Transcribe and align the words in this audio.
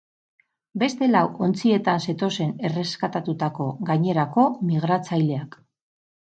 Beste 0.83 1.09
lau 1.09 1.21
ontzietan 1.47 2.01
zetozen 2.07 2.57
erreskatatutako 2.71 3.69
gainerako 3.93 4.49
migratzaileak. 4.73 5.63